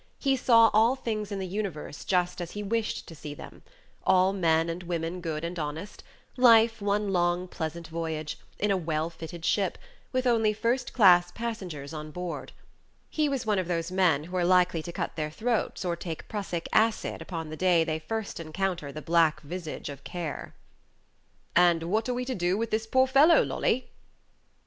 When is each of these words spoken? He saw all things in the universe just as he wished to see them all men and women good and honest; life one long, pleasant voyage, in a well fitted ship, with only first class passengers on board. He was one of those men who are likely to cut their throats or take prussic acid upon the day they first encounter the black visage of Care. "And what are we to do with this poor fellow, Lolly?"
He 0.17 0.35
saw 0.35 0.71
all 0.73 0.95
things 0.95 1.31
in 1.31 1.37
the 1.37 1.45
universe 1.45 2.03
just 2.03 2.41
as 2.41 2.53
he 2.53 2.63
wished 2.63 3.05
to 3.07 3.13
see 3.13 3.35
them 3.35 3.61
all 4.03 4.33
men 4.33 4.67
and 4.67 4.81
women 4.81 5.21
good 5.21 5.43
and 5.43 5.59
honest; 5.59 6.03
life 6.37 6.81
one 6.81 7.13
long, 7.13 7.47
pleasant 7.47 7.87
voyage, 7.89 8.39
in 8.57 8.71
a 8.71 8.77
well 8.77 9.11
fitted 9.11 9.45
ship, 9.45 9.77
with 10.11 10.25
only 10.25 10.53
first 10.53 10.91
class 10.93 11.31
passengers 11.31 11.93
on 11.93 12.09
board. 12.09 12.51
He 13.11 13.29
was 13.29 13.45
one 13.45 13.59
of 13.59 13.67
those 13.67 13.91
men 13.91 14.23
who 14.23 14.35
are 14.37 14.43
likely 14.43 14.81
to 14.81 14.91
cut 14.91 15.15
their 15.15 15.29
throats 15.29 15.85
or 15.85 15.95
take 15.95 16.27
prussic 16.27 16.67
acid 16.73 17.21
upon 17.21 17.51
the 17.51 17.55
day 17.55 17.83
they 17.83 17.99
first 17.99 18.39
encounter 18.39 18.91
the 18.91 19.03
black 19.03 19.41
visage 19.41 19.87
of 19.87 20.03
Care. 20.03 20.55
"And 21.55 21.83
what 21.83 22.09
are 22.09 22.13
we 22.15 22.25
to 22.25 22.33
do 22.33 22.57
with 22.57 22.71
this 22.71 22.87
poor 22.87 23.05
fellow, 23.05 23.43
Lolly?" 23.43 23.91